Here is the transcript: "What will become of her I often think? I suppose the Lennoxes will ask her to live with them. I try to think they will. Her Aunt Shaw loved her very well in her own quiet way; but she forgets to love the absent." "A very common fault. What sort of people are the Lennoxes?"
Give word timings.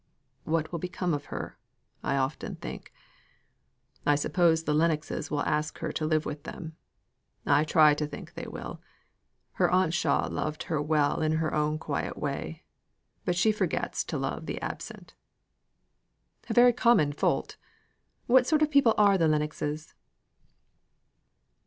"What 0.45 0.71
will 0.71 0.79
become 0.79 1.13
of 1.13 1.25
her 1.25 1.59
I 2.03 2.15
often 2.15 2.55
think? 2.55 2.91
I 4.03 4.15
suppose 4.15 4.63
the 4.63 4.73
Lennoxes 4.73 5.29
will 5.29 5.43
ask 5.43 5.77
her 5.77 5.91
to 5.91 6.07
live 6.07 6.25
with 6.25 6.41
them. 6.41 6.75
I 7.45 7.63
try 7.63 7.93
to 7.93 8.07
think 8.07 8.33
they 8.33 8.47
will. 8.47 8.81
Her 9.51 9.69
Aunt 9.69 9.93
Shaw 9.93 10.25
loved 10.25 10.63
her 10.63 10.77
very 10.77 10.87
well 10.87 11.21
in 11.21 11.33
her 11.33 11.53
own 11.53 11.77
quiet 11.77 12.17
way; 12.17 12.63
but 13.25 13.35
she 13.35 13.51
forgets 13.51 14.03
to 14.05 14.17
love 14.17 14.47
the 14.47 14.59
absent." 14.59 15.13
"A 16.49 16.53
very 16.55 16.73
common 16.73 17.11
fault. 17.11 17.57
What 18.25 18.47
sort 18.47 18.63
of 18.63 18.71
people 18.71 18.95
are 18.97 19.19
the 19.19 19.27
Lennoxes?" 19.27 19.93